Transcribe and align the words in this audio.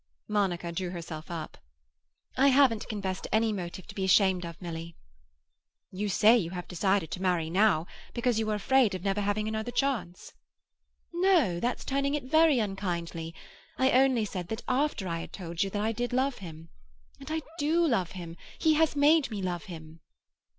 Monica 0.27 0.71
drew 0.71 0.89
herself 0.89 1.29
up. 1.29 1.59
"I 2.35 2.47
haven't 2.47 2.87
confessed 2.89 3.27
any 3.31 3.53
motive 3.53 3.85
to 3.85 3.93
be 3.93 4.03
ashamed 4.03 4.47
of, 4.47 4.59
Milly." 4.59 4.95
"You 5.91 6.09
say 6.09 6.35
you 6.35 6.49
have 6.49 6.67
decided 6.67 7.11
to 7.11 7.21
marry 7.21 7.51
now 7.51 7.85
because 8.15 8.39
you 8.39 8.49
are 8.49 8.55
afraid 8.55 8.95
of 8.95 9.03
never 9.03 9.21
having 9.21 9.47
another 9.47 9.69
chance." 9.69 10.33
"No; 11.13 11.59
that's 11.59 11.85
turning 11.85 12.15
it 12.15 12.23
very 12.23 12.57
unkindly. 12.57 13.35
I 13.77 13.91
only 13.91 14.25
said 14.25 14.47
that 14.47 14.63
after 14.67 15.07
I 15.07 15.19
had 15.19 15.31
told 15.33 15.61
you 15.61 15.69
that 15.69 15.81
I 15.83 15.91
did 15.91 16.13
love 16.13 16.39
him. 16.39 16.69
And 17.19 17.29
I 17.29 17.43
do 17.59 17.85
love 17.85 18.13
him. 18.13 18.37
He 18.57 18.73
has 18.73 18.95
made 18.95 19.29
me 19.29 19.43
love 19.43 19.65
him." 19.65 19.99